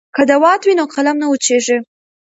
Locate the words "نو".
0.79-0.85